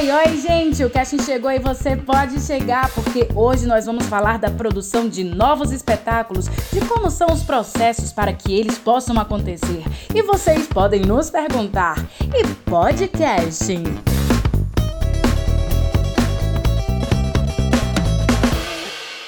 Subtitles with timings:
[0.00, 0.82] Oi, oi, gente!
[0.82, 5.22] O casting chegou e você pode chegar, porque hoje nós vamos falar da produção de
[5.22, 9.84] novos espetáculos, de como são os processos para que eles possam acontecer.
[10.14, 11.96] E vocês podem nos perguntar:
[12.34, 13.84] e podcasting?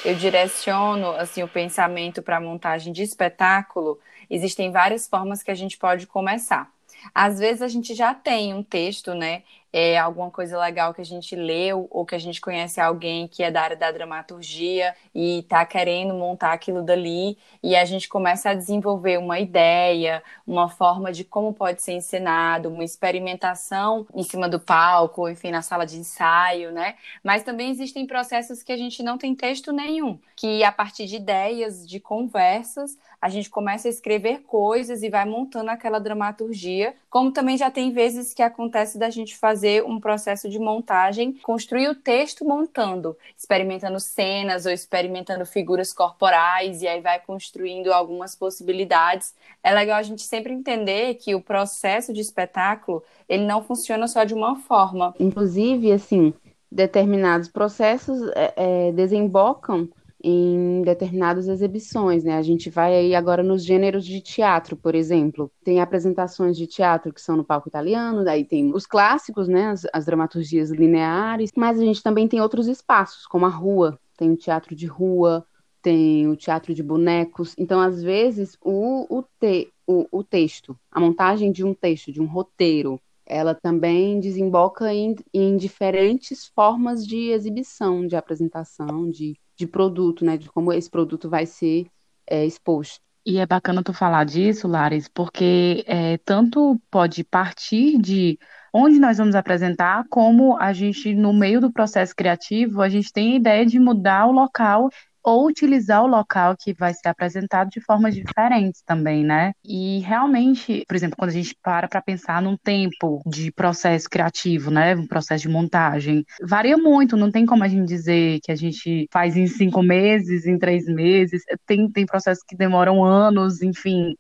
[0.03, 3.99] Eu direciono assim o pensamento para a montagem de espetáculo.
[4.31, 6.67] Existem várias formas que a gente pode começar.
[7.15, 9.43] Às vezes a gente já tem um texto, né?
[9.73, 13.43] É alguma coisa legal que a gente leu ou que a gente conhece alguém que
[13.43, 18.51] é da área da dramaturgia e está querendo montar aquilo dali e a gente começa
[18.51, 24.47] a desenvolver uma ideia, uma forma de como pode ser encenado, uma experimentação em cima
[24.47, 26.97] do palco, enfim, na sala de ensaio, né?
[27.25, 31.17] Mas também existem processos que a gente não tem texto nenhum, que a partir de
[31.17, 37.31] ideias, de conversas, a gente começa a escrever coisas e vai montando aquela dramaturgia, como
[37.31, 41.95] também já tem vezes que acontece da gente fazer um processo de montagem, construir o
[41.95, 49.35] texto montando, experimentando cenas ou experimentando figuras corporais e aí vai construindo algumas possibilidades.
[49.63, 54.25] É legal a gente sempre entender que o processo de espetáculo, ele não funciona só
[54.25, 55.15] de uma forma.
[55.19, 56.35] Inclusive, assim,
[56.71, 59.89] determinados processos é, é, desembocam
[60.23, 62.37] em determinadas exibições, né?
[62.37, 65.51] A gente vai aí agora nos gêneros de teatro, por exemplo.
[65.65, 69.69] Tem apresentações de teatro que são no palco italiano, daí tem os clássicos, né?
[69.69, 73.99] As, as dramaturgias lineares, mas a gente também tem outros espaços, como a rua.
[74.17, 75.45] Tem o teatro de rua,
[75.83, 77.55] tem o teatro de bonecos.
[77.59, 82.21] Então, às vezes, o, o, te, o, o texto, a montagem de um texto, de
[82.23, 89.67] um roteiro, ela também desemboca em, em diferentes formas de exibição, de apresentação, de de
[89.67, 90.37] produto, né?
[90.37, 91.87] De como esse produto vai ser
[92.27, 93.01] é, exposto.
[93.25, 98.37] E é bacana tu falar disso, Laris, porque é, tanto pode partir de
[98.73, 103.35] onde nós vamos apresentar, como a gente, no meio do processo criativo, a gente tem
[103.35, 104.89] a ideia de mudar o local
[105.25, 109.53] ou utilizar o local que vai ser apresentado de formas diferentes também, né?
[109.65, 114.71] E realmente, por exemplo, quando a gente para para pensar num tempo de processo criativo,
[114.71, 114.95] né?
[114.97, 119.07] Um processo de montagem, varia muito, não tem como a gente dizer que a gente
[119.13, 124.15] faz em cinco meses, em três meses, tem, tem processos que demoram anos, enfim.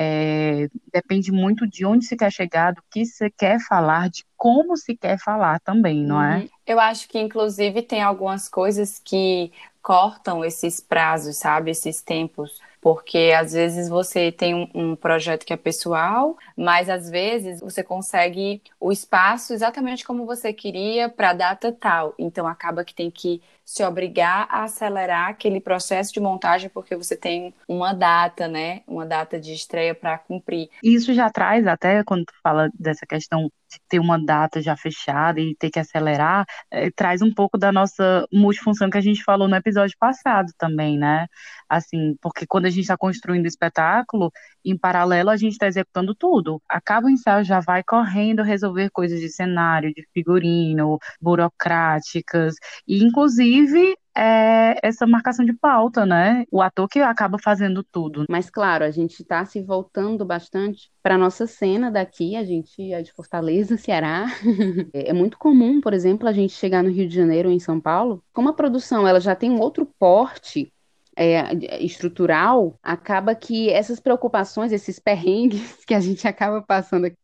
[0.00, 4.76] É, depende muito de onde se quer chegar, do que se quer falar, de como
[4.76, 6.36] se quer falar também, não é?
[6.36, 6.48] Uhum.
[6.64, 9.50] Eu acho que, inclusive, tem algumas coisas que
[9.82, 11.72] cortam esses prazos, sabe?
[11.72, 12.60] Esses tempos.
[12.80, 17.82] Porque às vezes você tem um, um, projeto que é pessoal, mas às vezes você
[17.82, 22.14] consegue o espaço exatamente como você queria para a data tal.
[22.16, 27.14] Então acaba que tem que se obrigar a acelerar aquele processo de montagem porque você
[27.14, 28.80] tem uma data, né?
[28.86, 30.70] Uma data de estreia para cumprir.
[30.82, 35.38] Isso já traz até quando tu fala dessa questão de ter uma data já fechada
[35.38, 39.46] e ter que acelerar, é, traz um pouco da nossa multifunção que a gente falou
[39.46, 41.26] no episódio passado também, né?
[41.68, 44.32] Assim, porque quando a gente está construindo espetáculo,
[44.70, 46.60] em paralelo a gente está executando tudo.
[46.68, 52.54] Acaba o ensaio, já vai correndo resolver coisas de cenário, de figurino, burocráticas,
[52.86, 56.44] e inclusive é essa marcação de pauta, né?
[56.50, 58.24] O ator que acaba fazendo tudo.
[58.28, 63.00] Mas claro, a gente está se voltando bastante para nossa cena daqui, a gente é
[63.00, 64.26] de Fortaleza, Ceará.
[64.92, 67.80] é muito comum, por exemplo, a gente chegar no Rio de Janeiro ou em São
[67.80, 70.72] Paulo, como a produção ela já tem um outro porte
[71.18, 77.16] é, estrutural, acaba que essas preocupações, esses perrengues que a gente acaba passando aqui,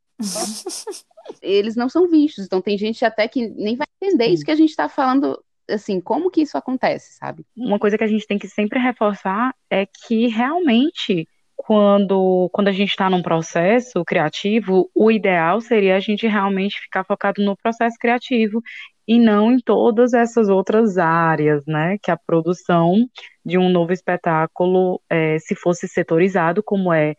[1.40, 2.44] eles não são vistos.
[2.44, 5.40] Então tem gente até que nem vai entender isso que a gente está falando
[5.70, 7.46] assim, como que isso acontece, sabe?
[7.56, 11.26] Uma coisa que a gente tem que sempre reforçar é que realmente
[11.56, 17.04] quando, quando a gente está num processo criativo, o ideal seria a gente realmente ficar
[17.04, 18.60] focado no processo criativo
[19.06, 21.98] e não em todas essas outras áreas, né?
[22.02, 23.06] Que a produção
[23.44, 27.14] de um novo espetáculo, é, se fosse setorizado, como é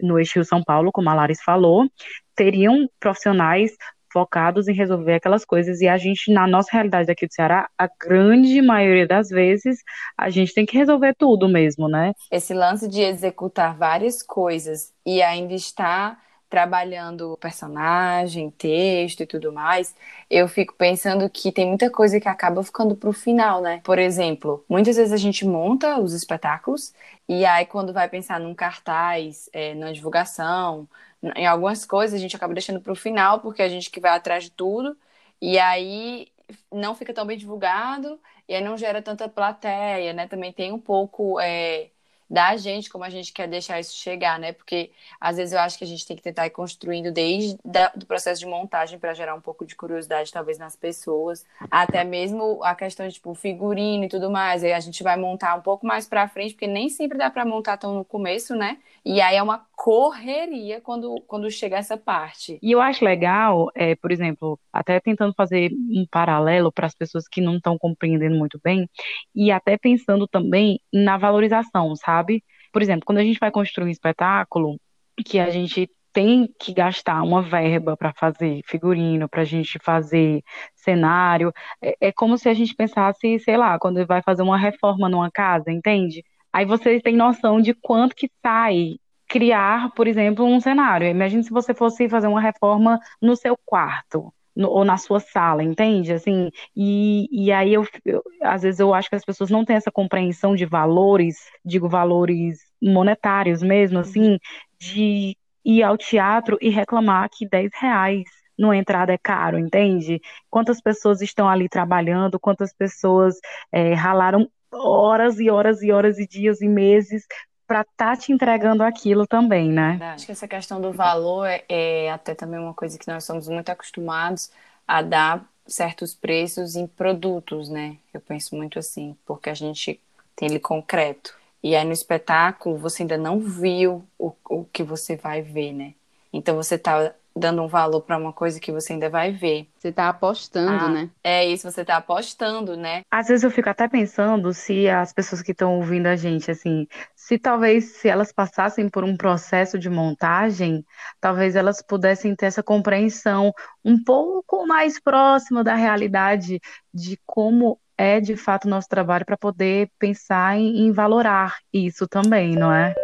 [0.00, 1.86] no Eixo São Paulo, como a Laris falou,
[2.34, 3.72] teriam profissionais
[4.12, 5.80] focados em resolver aquelas coisas.
[5.80, 9.80] E a gente, na nossa realidade aqui do Ceará, a grande maioria das vezes,
[10.16, 12.12] a gente tem que resolver tudo mesmo, né?
[12.30, 19.94] Esse lance de executar várias coisas e ainda estar trabalhando personagem, texto e tudo mais,
[20.30, 23.80] eu fico pensando que tem muita coisa que acaba ficando pro final, né?
[23.84, 26.94] Por exemplo, muitas vezes a gente monta os espetáculos
[27.28, 30.88] e aí quando vai pensar num cartaz, é, na divulgação,
[31.34, 34.12] em algumas coisas a gente acaba deixando para o final, porque a gente que vai
[34.12, 34.96] atrás de tudo,
[35.40, 36.28] e aí
[36.72, 40.26] não fica tão bem divulgado, e aí não gera tanta plateia, né?
[40.28, 41.90] Também tem um pouco é,
[42.28, 44.52] da gente, como a gente quer deixar isso chegar, né?
[44.52, 44.90] Porque
[45.20, 47.56] às vezes eu acho que a gente tem que tentar ir construindo desde
[47.96, 52.62] o processo de montagem para gerar um pouco de curiosidade, talvez, nas pessoas, até mesmo
[52.62, 54.64] a questão de tipo figurino e tudo mais.
[54.64, 57.44] Aí a gente vai montar um pouco mais para frente, porque nem sempre dá para
[57.44, 58.78] montar tão no começo, né?
[59.08, 62.58] E aí é uma correria quando, quando chega essa parte.
[62.60, 67.28] E eu acho legal, é, por exemplo, até tentando fazer um paralelo para as pessoas
[67.28, 68.90] que não estão compreendendo muito bem,
[69.32, 72.42] e até pensando também na valorização, sabe?
[72.72, 74.76] Por exemplo, quando a gente vai construir um espetáculo,
[75.24, 80.42] que a gente tem que gastar uma verba para fazer figurino, para a gente fazer
[80.74, 85.08] cenário, é, é como se a gente pensasse, sei lá, quando vai fazer uma reforma
[85.08, 86.24] numa casa, entende?
[86.56, 88.96] Aí vocês têm noção de quanto que sai
[89.28, 91.06] criar, por exemplo, um cenário.
[91.06, 94.32] Imagine se você fosse fazer uma reforma no seu quarto.
[94.56, 96.14] No, ou na sua sala, entende?
[96.14, 99.76] Assim, e, e aí eu, eu, às vezes eu acho que as pessoas não têm
[99.76, 104.38] essa compreensão de valores, digo valores monetários mesmo, assim,
[104.80, 108.24] de ir ao teatro e reclamar que 10 reais
[108.58, 110.22] numa entrada é caro, entende?
[110.48, 113.34] Quantas pessoas estão ali trabalhando, quantas pessoas
[113.70, 117.26] é, ralaram horas e horas e horas e dias e meses
[117.66, 119.98] para estar tá te entregando aquilo também, né?
[120.14, 123.48] Acho que essa questão do valor é, é, até também uma coisa que nós somos
[123.48, 124.50] muito acostumados
[124.86, 127.96] a dar certos preços em produtos, né?
[128.14, 130.00] Eu penso muito assim, porque a gente
[130.36, 131.34] tem ele concreto.
[131.62, 135.94] E aí no espetáculo você ainda não viu o, o que você vai ver, né?
[136.32, 139.68] Então você tá dando um valor para uma coisa que você ainda vai ver.
[139.78, 141.10] Você está apostando, ah, né?
[141.22, 143.02] É isso, você está apostando, né?
[143.10, 146.86] Às vezes eu fico até pensando se as pessoas que estão ouvindo a gente, assim,
[147.14, 150.84] se talvez se elas passassem por um processo de montagem,
[151.20, 153.52] talvez elas pudessem ter essa compreensão
[153.84, 156.58] um pouco mais próxima da realidade
[156.92, 162.06] de como é de fato o nosso trabalho para poder pensar em, em valorar isso
[162.06, 162.94] também, não é?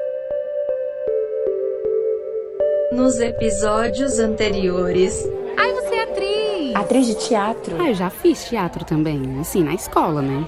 [2.93, 5.27] Nos episódios anteriores.
[5.57, 6.75] Ai, você é atriz!
[6.77, 7.77] Atriz de teatro?
[7.81, 10.45] Ah, eu já fiz teatro também, assim, na escola, né?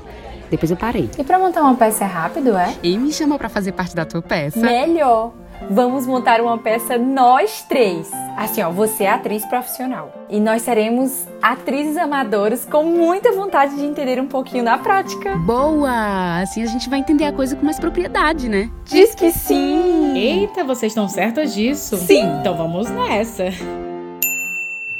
[0.50, 1.08] Depois eu parei.
[1.18, 2.74] E pra montar uma peça é rápido, é?
[2.82, 4.60] E me chamou para fazer parte da tua peça.
[4.60, 5.32] Melhor!
[5.70, 8.10] Vamos montar uma peça nós três.
[8.36, 10.12] Assim, ó, você é atriz profissional.
[10.28, 15.36] E nós seremos atrizes amadoras com muita vontade de entender um pouquinho na prática.
[15.36, 16.40] Boa!
[16.42, 18.70] Assim a gente vai entender a coisa com mais propriedade, né?
[18.84, 20.16] Diz que sim!
[20.16, 21.96] Eita, vocês estão certas disso?
[21.96, 22.24] Sim!
[22.40, 23.44] Então vamos nessa.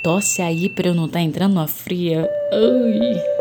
[0.03, 2.31] Tosse aí pra eu não estar tá entrando na fria.
[2.53, 3.34] Ai.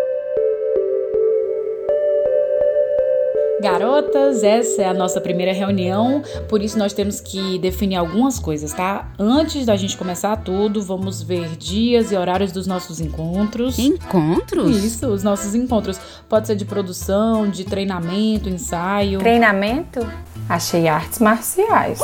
[3.63, 8.73] Garotas, essa é a nossa primeira reunião, por isso nós temos que definir algumas coisas,
[8.73, 9.07] tá?
[9.17, 13.79] Antes da gente começar tudo, vamos ver dias e horários dos nossos encontros.
[13.79, 14.83] Encontros?
[14.83, 15.97] Isso, os nossos encontros.
[16.27, 19.19] Pode ser de produção, de treinamento, ensaio.
[19.19, 20.05] Treinamento?
[20.49, 21.99] Achei artes marciais.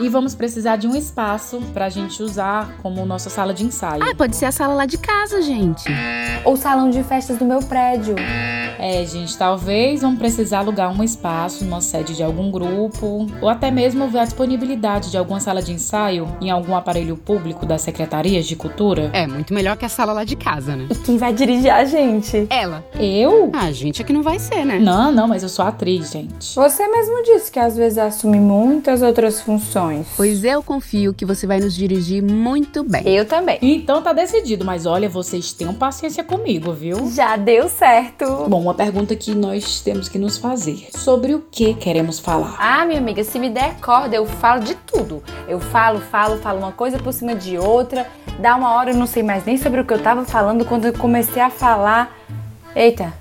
[0.00, 4.02] E vamos precisar de um espaço pra gente usar como nossa sala de ensaio.
[4.02, 5.84] Ah, pode ser a sala lá de casa, gente.
[6.44, 8.16] Ou salão de festas do meu prédio.
[8.80, 13.70] É, gente, talvez vamos precisar alugar um espaço numa sede de algum grupo, ou até
[13.70, 18.46] mesmo ver a disponibilidade de alguma sala de ensaio em algum aparelho público das secretarias
[18.46, 19.10] de cultura.
[19.12, 20.86] É, muito melhor que a sala lá de casa, né?
[20.90, 22.46] E quem vai dirigir a gente?
[22.48, 22.82] Ela.
[22.98, 23.50] Eu?
[23.52, 24.78] Ah, a gente é que não vai ser, né?
[24.78, 26.54] Não, não, mas eu sou atriz, gente.
[26.54, 30.06] Você mesmo disse que às vezes assume muitas outras funções.
[30.16, 33.02] Pois eu confio que você vai nos dirigir muito bem.
[33.04, 33.58] Eu também.
[33.60, 37.10] Então tá decidido, mas olha, vocês tenham paciência comigo, viu?
[37.12, 38.46] Já deu certo.
[38.48, 40.86] Bom, uma pergunta que nós temos que nos fazer.
[40.96, 42.56] Sobre o que queremos falar?
[42.58, 45.22] Ah, minha amiga, se me der corda, eu falo de tudo.
[45.48, 48.06] Eu falo, falo, falo uma coisa por cima de outra.
[48.38, 50.86] Dá uma hora eu não sei mais nem sobre o que eu tava falando quando
[50.86, 52.16] eu comecei a falar.
[52.76, 53.12] Eita,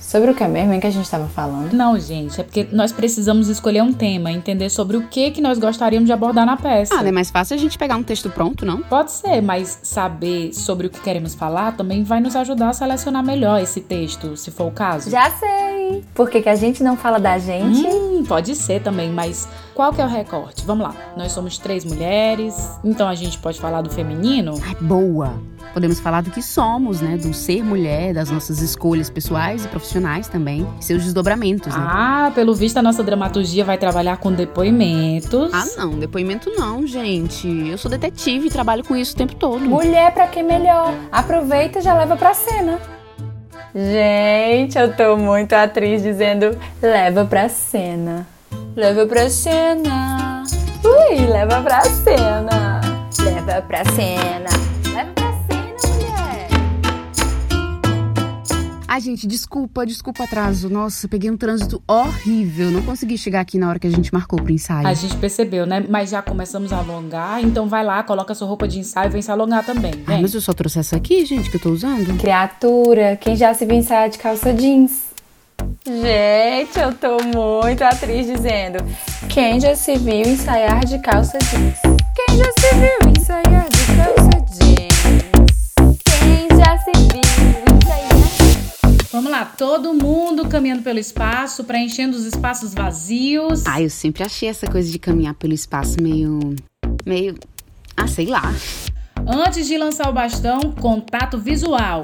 [0.00, 1.72] Sobre o que é mesmo hein, que a gente estava falando?
[1.72, 5.58] Não, gente, é porque nós precisamos escolher um tema, entender sobre o que que nós
[5.58, 6.94] gostaríamos de abordar na peça.
[6.94, 8.78] Ah, não é mais fácil a gente pegar um texto pronto, não?
[8.78, 13.22] Pode ser, mas saber sobre o que queremos falar também vai nos ajudar a selecionar
[13.22, 15.10] melhor esse texto, se for o caso.
[15.10, 16.02] Já sei!
[16.14, 17.86] Por que, que a gente não fala da gente?
[17.86, 20.64] Hum, pode ser também, mas qual que é o recorte?
[20.64, 20.94] Vamos lá.
[21.16, 24.54] Nós somos três mulheres, então a gente pode falar do feminino?
[24.64, 25.49] Ai, boa!
[25.72, 27.16] Podemos falar do que somos, né?
[27.16, 31.86] Do ser mulher, das nossas escolhas pessoais e profissionais também, seus desdobramentos, né?
[31.86, 35.50] Ah, pelo visto a nossa dramaturgia vai trabalhar com depoimentos.
[35.52, 37.48] Ah, não, depoimento não, gente.
[37.68, 39.60] Eu sou detetive e trabalho com isso o tempo todo.
[39.60, 40.92] Mulher pra quem melhor.
[41.10, 42.78] Aproveita e já leva pra cena.
[43.74, 48.26] Gente, eu tô muito atriz dizendo leva pra cena.
[48.74, 50.42] Leva pra cena.
[50.84, 52.80] Ui, leva pra cena.
[53.22, 54.69] Leva pra cena.
[58.90, 60.68] Ai, gente, desculpa, desculpa o atraso.
[60.68, 62.72] Nossa, peguei um trânsito horrível.
[62.72, 64.84] Não consegui chegar aqui na hora que a gente marcou pro ensaio.
[64.84, 65.86] A gente percebeu, né?
[65.88, 69.22] Mas já começamos a alongar, então vai lá, coloca sua roupa de ensaio e vem
[69.22, 69.92] se alongar também.
[69.92, 70.16] Vem.
[70.16, 72.18] Ai, mas eu só trouxe essa aqui, gente, que eu tô usando.
[72.18, 75.04] Criatura, quem já se viu ensaiar de calça jeans?
[75.86, 78.84] Gente, eu tô muito atriz dizendo.
[79.28, 81.78] Quem já se viu ensaiar de calça jeans?
[82.16, 84.39] Quem já se viu ensaiar de calça jeans?
[89.20, 93.66] Vamos lá, todo mundo caminhando pelo espaço, preenchendo os espaços vazios.
[93.66, 96.56] Ai, eu sempre achei essa coisa de caminhar pelo espaço meio.
[97.04, 97.34] meio.
[97.94, 98.40] Ah, sei lá.
[99.26, 102.02] Antes de lançar o bastão, contato visual.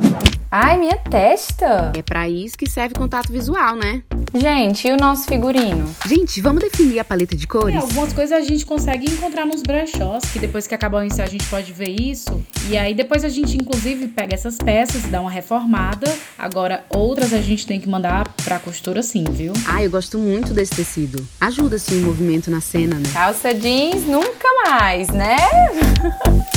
[0.50, 1.90] Ai, minha testa!
[1.96, 4.02] É pra isso que serve contato visual, né?
[4.34, 5.94] Gente, e o nosso figurino?
[6.06, 7.76] Gente, vamos definir a paleta de É, cores?
[7.76, 11.30] algumas coisas a gente consegue encontrar nos brechós, que depois que acabar o ensaio a
[11.30, 12.42] gente pode ver isso.
[12.68, 16.12] E aí depois a gente inclusive pega essas peças, dá uma reformada.
[16.38, 19.52] Agora outras a gente tem que mandar pra costura sim, viu?
[19.66, 21.26] Ah, eu gosto muito desse tecido.
[21.40, 23.08] Ajuda, assim, o movimento na cena, né?
[23.12, 25.36] Calça jeans nunca mais, né?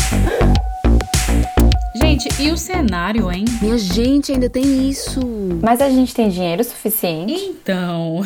[2.40, 3.44] E o cenário, hein?
[3.62, 5.20] Minha gente, ainda tem isso.
[5.62, 7.34] Mas a gente tem dinheiro suficiente?
[7.34, 8.22] Então,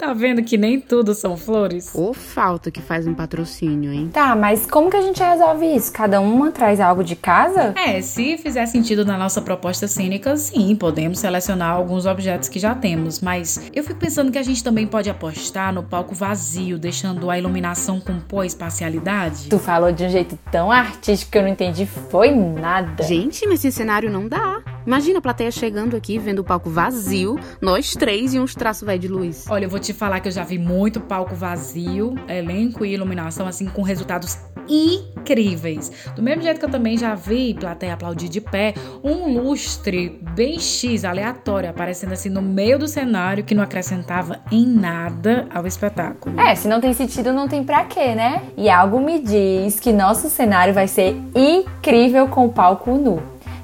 [0.00, 1.90] tá vendo que nem tudo são flores?
[1.94, 4.08] Ou falta que faz um patrocínio, hein?
[4.10, 5.92] Tá, mas como que a gente resolve isso?
[5.92, 7.74] Cada uma traz algo de casa?
[7.76, 12.74] É, se fizer sentido na nossa proposta cênica, sim, podemos selecionar alguns objetos que já
[12.74, 17.30] temos, mas eu fico pensando que a gente também pode apostar no palco vazio, deixando
[17.30, 19.50] a iluminação com pô espacialidade.
[19.50, 23.02] Tu falou de um jeito tão artístico que eu não entendi foi nada.
[23.02, 24.62] Gente, mas esse cenário não dá.
[24.86, 28.98] Imagina a plateia chegando aqui, vendo o palco vazio, nós três e uns traços velho
[28.98, 29.44] de luz.
[29.48, 33.46] Olha, eu vou te falar que eu já vi muito palco vazio, elenco e iluminação,
[33.46, 35.90] assim, com resultados incríveis.
[36.14, 40.58] Do mesmo jeito que eu também já vi plateia aplaudir de pé, um lustre bem
[40.58, 46.40] X, aleatório, aparecendo assim no meio do cenário, que não acrescentava em nada ao espetáculo.
[46.40, 48.42] É, se não tem sentido, não tem pra quê, né?
[48.56, 53.20] E algo me diz que nosso cenário vai ser incrível com o palco nu.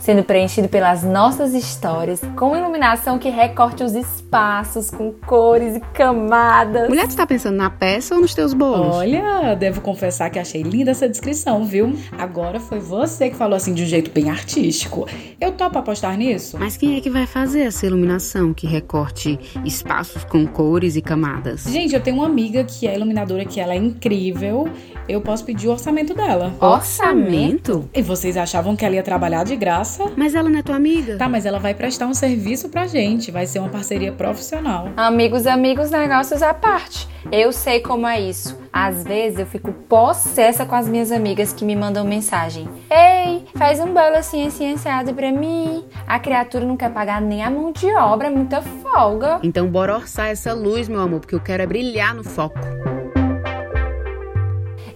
[0.07, 6.89] Sendo preenchido pelas nossas histórias, com iluminação que recorte os espaços, com cores e camadas.
[6.89, 8.95] Mulher, tu tá pensando na peça ou nos teus bolos?
[8.95, 11.93] Olha, devo confessar que achei linda essa descrição, viu?
[12.17, 15.09] Agora foi você que falou assim de um jeito bem artístico.
[15.41, 16.57] Eu topo apostar nisso?
[16.57, 21.65] Mas quem é que vai fazer essa iluminação que recorte espaços com cores e camadas?
[21.65, 24.69] Gente, eu tenho uma amiga que é iluminadora, que ela é incrível.
[25.09, 26.53] Eu posso pedir o orçamento dela.
[26.61, 27.89] Orçamento?
[27.95, 30.11] E vocês achavam que ela ia trabalhar de graça?
[30.17, 31.17] Mas ela não é tua amiga?
[31.17, 33.31] Tá, mas ela vai prestar um serviço pra gente.
[33.31, 34.89] Vai ser uma parceria profissional.
[34.97, 37.09] Amigos, amigos, negócios à parte.
[37.31, 38.59] Eu sei como é isso.
[38.73, 42.69] Às vezes eu fico possessa com as minhas amigas que me mandam mensagem.
[42.91, 45.85] Ei, faz um bolo assim, assim, assado pra mim.
[46.07, 49.41] A criatura não quer pagar nem a mão de obra, é muita folga.
[49.43, 52.59] Então bora orçar essa luz, meu amor, porque eu quero é brilhar no foco.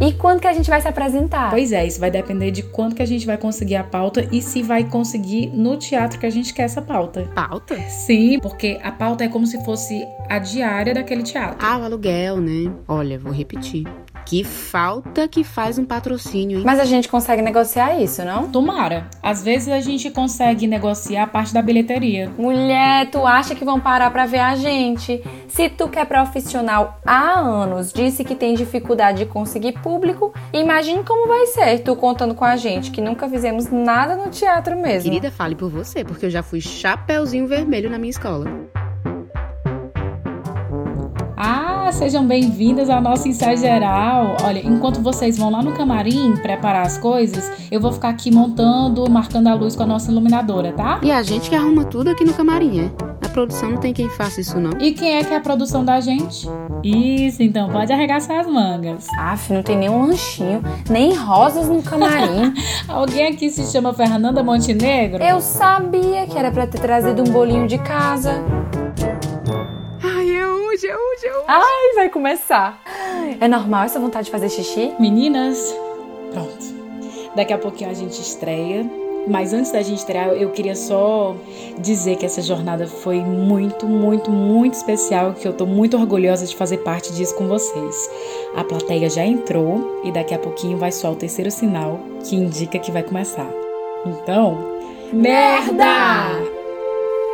[0.00, 1.50] E quando que a gente vai se apresentar?
[1.50, 4.40] Pois é, isso vai depender de quando que a gente vai conseguir a pauta e
[4.40, 7.30] se vai conseguir no teatro que a gente quer essa pauta.
[7.34, 7.78] Pauta?
[7.82, 11.58] Sim, porque a pauta é como se fosse a diária daquele teatro.
[11.60, 12.72] Ah, o aluguel, né?
[12.88, 13.86] Olha, vou repetir.
[14.24, 16.64] Que falta que faz um patrocínio, hein?
[16.64, 18.48] Mas a gente consegue negociar isso, não?
[18.50, 19.08] Tomara.
[19.22, 22.30] Às vezes a gente consegue negociar a parte da bilheteria.
[22.38, 25.22] Mulher, tu acha que vão parar pra ver a gente?
[25.48, 31.02] Se tu que é profissional há anos disse que tem dificuldade de conseguir público, imagine
[31.04, 35.10] como vai ser tu contando com a gente, que nunca fizemos nada no teatro mesmo.
[35.10, 38.50] Querida, fale por você, porque eu já fui chapeuzinho vermelho na minha escola.
[41.92, 44.36] Sejam bem-vindas ao nosso ensaio geral.
[44.44, 49.08] Olha, enquanto vocês vão lá no camarim preparar as coisas, eu vou ficar aqui montando,
[49.10, 51.00] marcando a luz com a nossa iluminadora, tá?
[51.02, 52.90] E a gente que arruma tudo aqui no camarim, é?
[53.20, 54.70] Na produção não tem quem faça isso, não.
[54.80, 56.48] E quem é que é a produção da gente?
[56.82, 59.06] Isso, então pode arregaçar as mangas.
[59.18, 62.54] Aff, não tem nenhum lanchinho, nem rosas no camarim.
[62.88, 65.22] Alguém aqui se chama Fernanda Montenegro?
[65.22, 68.59] Eu sabia que era pra ter trazido um bolinho de casa.
[70.90, 71.44] Ai, hoje, é hoje, é hoje.
[71.48, 72.82] Ai, vai começar.
[73.40, 74.92] É normal essa vontade de fazer xixi?
[74.98, 75.74] Meninas,
[76.32, 76.80] pronto.
[77.34, 78.84] Daqui a pouquinho a gente estreia.
[79.28, 81.36] Mas antes da gente estrear, eu queria só
[81.78, 86.56] dizer que essa jornada foi muito, muito, muito especial, que eu tô muito orgulhosa de
[86.56, 88.10] fazer parte disso com vocês.
[88.56, 92.78] A plateia já entrou e daqui a pouquinho vai soar o terceiro sinal que indica
[92.78, 93.46] que vai começar.
[94.06, 94.58] Então,
[95.12, 96.49] merda!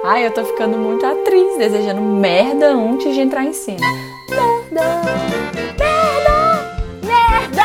[0.05, 3.87] Ai, eu tô ficando muito atriz, desejando merda antes de entrar em cena.
[4.31, 5.03] Merda!
[5.79, 6.63] Merda!
[7.03, 7.65] Merda!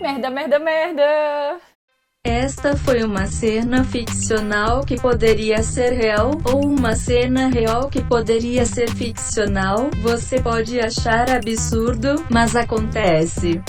[0.00, 1.60] Merda, merda, merda!
[2.24, 8.66] Esta foi uma cena ficcional que poderia ser real, ou uma cena real que poderia
[8.66, 9.90] ser ficcional.
[10.02, 13.62] Você pode achar absurdo, mas acontece.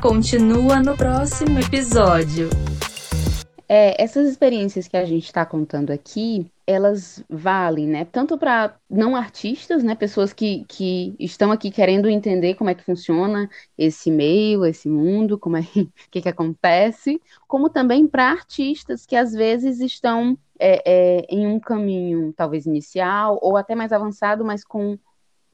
[0.00, 2.48] Continua no próximo episódio.
[3.68, 8.04] É, essas experiências que a gente está contando aqui, elas valem, né?
[8.04, 9.96] Tanto para não artistas, né?
[9.96, 15.36] Pessoas que, que estão aqui querendo entender como é que funciona esse meio, esse mundo,
[15.36, 15.62] como é
[16.12, 21.58] que, que acontece, como também para artistas que às vezes estão é, é, em um
[21.58, 24.96] caminho talvez inicial ou até mais avançado, mas com,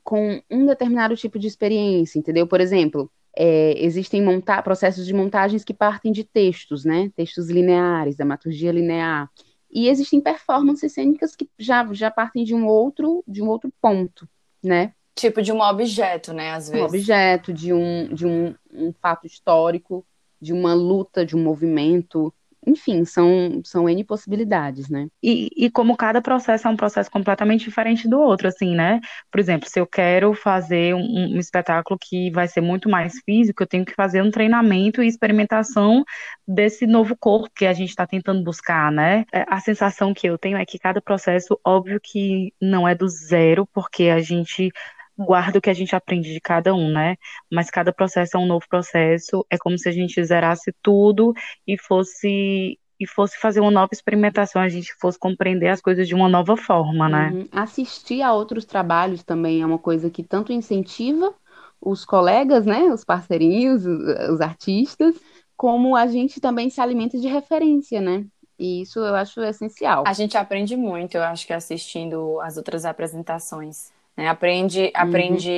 [0.03, 2.47] com um determinado tipo de experiência, entendeu?
[2.47, 7.11] Por exemplo, é, existem monta processos de montagens que partem de textos, né?
[7.17, 9.31] Textos lineares, dramaturgia linear.
[9.71, 14.29] E existem performances cênicas que já, já partem de um outro de um outro ponto,
[14.63, 14.93] né?
[15.17, 16.51] Tipo de um objeto, né?
[16.51, 16.83] Às vezes.
[16.83, 20.05] Um objeto, de um, de um, um fato histórico,
[20.41, 22.33] de uma luta, de um movimento,
[22.67, 25.09] enfim, são, são N possibilidades, né?
[25.23, 29.01] E, e como cada processo é um processo completamente diferente do outro, assim, né?
[29.31, 33.63] Por exemplo, se eu quero fazer um, um espetáculo que vai ser muito mais físico,
[33.63, 36.05] eu tenho que fazer um treinamento e experimentação
[36.47, 39.25] desse novo corpo que a gente está tentando buscar, né?
[39.33, 43.09] É, a sensação que eu tenho é que cada processo, óbvio que não é do
[43.09, 44.71] zero, porque a gente
[45.17, 47.17] guarda o que a gente aprende de cada um, né?
[47.51, 51.33] Mas cada processo é um novo processo, é como se a gente zerasse tudo
[51.67, 56.15] e fosse e fosse fazer uma nova experimentação, a gente fosse compreender as coisas de
[56.15, 57.31] uma nova forma, né?
[57.33, 57.49] Uhum.
[57.51, 61.35] Assistir a outros trabalhos também é uma coisa que tanto incentiva
[61.81, 65.17] os colegas, né, os parceirinhos, os artistas,
[65.57, 68.25] como a gente também se alimenta de referência, né?
[68.59, 70.05] E isso eu acho essencial.
[70.07, 73.93] A gente aprende muito, eu acho que assistindo as outras apresentações.
[74.17, 74.29] Né?
[74.29, 75.51] Aprende, aprende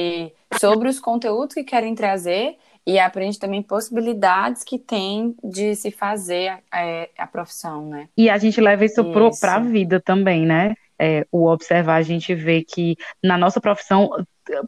[0.52, 0.58] uhum.
[0.58, 6.62] sobre os conteúdos que querem trazer e aprende também possibilidades que tem de se fazer
[6.70, 8.08] a, é, a profissão, né?
[8.16, 9.40] E a gente leva isso, isso.
[9.40, 10.74] para a vida também, né?
[10.98, 14.08] É, o observar, a gente vê que na nossa profissão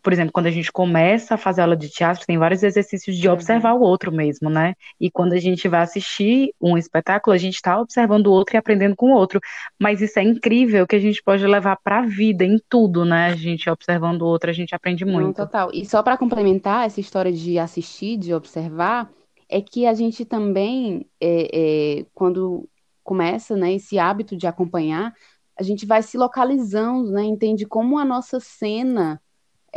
[0.03, 3.29] por exemplo, quando a gente começa a fazer aula de teatro, tem vários exercícios de
[3.29, 3.35] uhum.
[3.35, 4.75] observar o outro mesmo, né?
[5.01, 8.59] E quando a gente vai assistir um espetáculo, a gente está observando o outro e
[8.59, 9.41] aprendendo com o outro.
[9.79, 13.27] Mas isso é incrível que a gente pode levar para a vida, em tudo, né?
[13.27, 15.27] A gente observando o outro, a gente aprende muito.
[15.27, 15.71] Não, total.
[15.73, 19.11] E só para complementar essa história de assistir, de observar,
[19.49, 22.69] é que a gente também, é, é, quando
[23.05, 25.15] começa né, esse hábito de acompanhar,
[25.59, 27.25] a gente vai se localizando, né?
[27.25, 29.21] Entende como a nossa cena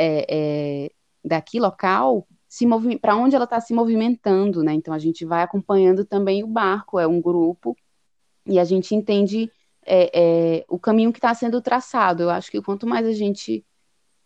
[0.02, 0.92] é, é,
[1.24, 2.28] daqui local
[3.00, 4.74] para onde ela está se movimentando, né?
[4.74, 7.78] Então a gente vai acompanhando também o barco, é um grupo
[8.46, 9.50] e a gente entende
[9.86, 12.24] é, é o caminho que está sendo traçado.
[12.24, 13.64] Eu acho que quanto mais a gente,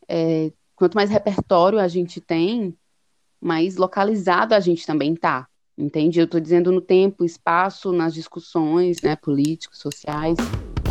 [0.08, 2.76] é, quanto mais repertório a gente tem,
[3.40, 5.48] mais localizado a gente também está.
[5.78, 6.20] Entende?
[6.20, 10.38] Eu estou dizendo no tempo, espaço, nas discussões, né, políticos, sociais.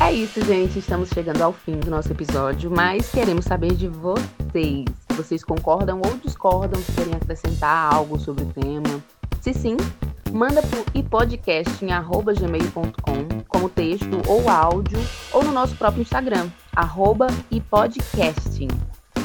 [0.00, 0.78] É isso, gente.
[0.78, 4.86] Estamos chegando ao fim do nosso episódio, mas queremos saber de vocês.
[5.10, 6.80] Vocês concordam ou discordam?
[6.82, 9.02] Se querem acrescentar algo sobre o tema?
[9.40, 9.76] Se sim,
[10.32, 14.98] manda por ipodcast.gmail.com como texto ou áudio,
[15.32, 18.68] ou no nosso próprio Instagram, arroba ipodcasting.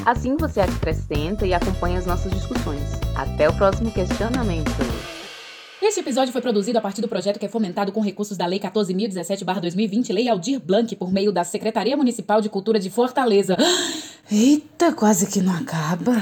[0.06, 3.00] Assim você acrescenta e acompanha as nossas discussões.
[3.16, 4.70] Até o próximo questionamento.
[5.90, 8.60] Este episódio foi produzido a partir do projeto que é fomentado com recursos da Lei
[8.60, 13.56] 14.017-2020, Lei Aldir Blanc, por meio da Secretaria Municipal de Cultura de Fortaleza.
[14.30, 16.12] Eita, quase que não acaba.